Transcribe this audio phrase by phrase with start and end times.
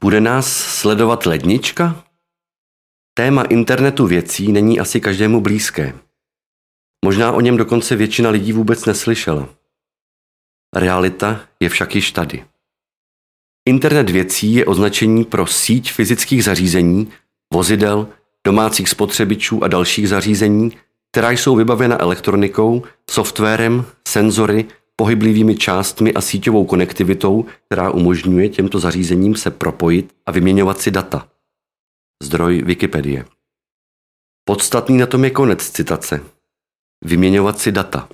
[0.00, 2.04] Bude nás sledovat lednička?
[3.14, 5.98] Téma internetu věcí není asi každému blízké.
[7.04, 9.48] Možná o něm dokonce většina lidí vůbec neslyšela.
[10.76, 12.44] Realita je však již tady.
[13.68, 17.12] Internet věcí je označení pro síť fyzických zařízení,
[17.54, 18.08] vozidel,
[18.46, 20.72] domácích spotřebičů a dalších zařízení,
[21.12, 24.64] která jsou vybavena elektronikou, softwarem, senzory,
[25.00, 31.28] pohyblivými částmi a síťovou konektivitou, která umožňuje těmto zařízením se propojit a vyměňovat si data.
[32.22, 33.24] Zdroj Wikipedie.
[34.44, 36.20] Podstatný na tom je konec citace.
[37.04, 38.08] Vyměňovat si data.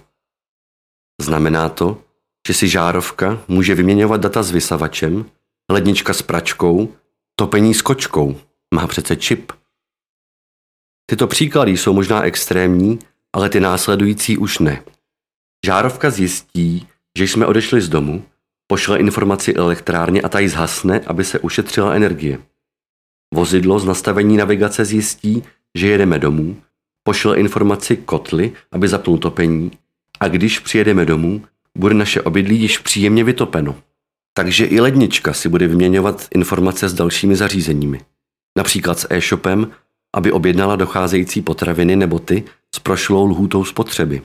[1.21, 2.03] Znamená to,
[2.49, 5.31] že si žárovka může vyměňovat data s vysavačem,
[5.71, 6.89] lednička s pračkou,
[7.37, 8.37] topení s kočkou.
[8.75, 9.53] Má přece čip.
[11.11, 12.99] Tyto příklady jsou možná extrémní,
[13.33, 14.83] ale ty následující už ne.
[15.65, 16.87] Žárovka zjistí,
[17.19, 18.25] že jsme odešli z domu,
[18.67, 22.39] pošle informaci elektrárně a ta ji zhasne, aby se ušetřila energie.
[23.35, 25.43] Vozidlo z nastavení navigace zjistí,
[25.75, 26.57] že jedeme domů,
[27.03, 29.71] pošle informaci kotli, aby zapnul topení
[30.21, 31.43] a když přijedeme domů,
[31.79, 33.77] bude naše obydlí již příjemně vytopeno.
[34.35, 38.01] Takže i lednička si bude vyměňovat informace s dalšími zařízeními.
[38.59, 39.71] Například s e-shopem,
[40.15, 44.23] aby objednala docházející potraviny nebo ty s prošlou lhůtou spotřeby.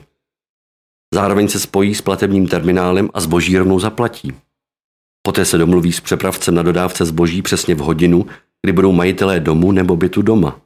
[1.14, 4.32] Zároveň se spojí s platebním terminálem a zboží rovnou zaplatí.
[5.22, 8.26] Poté se domluví s přepravcem na dodávce zboží přesně v hodinu,
[8.62, 10.60] kdy budou majitelé domu nebo bytu doma.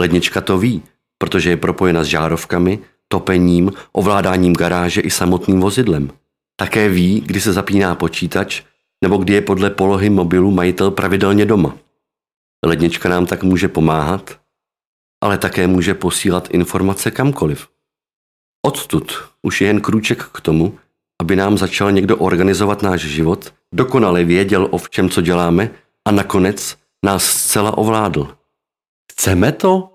[0.00, 0.82] Lednička to ví,
[1.18, 6.10] protože je propojena s žárovkami, topením, ovládáním garáže i samotným vozidlem.
[6.56, 8.62] Také ví, kdy se zapíná počítač
[9.02, 11.76] nebo kdy je podle polohy mobilu majitel pravidelně doma.
[12.66, 14.40] Lednička nám tak může pomáhat,
[15.20, 17.68] ale také může posílat informace kamkoliv.
[18.66, 20.78] Odtud už je jen krůček k tomu,
[21.20, 25.70] aby nám začal někdo organizovat náš život, dokonale věděl o všem, co děláme
[26.08, 28.36] a nakonec nás zcela ovládl.
[29.12, 29.90] Chceme to?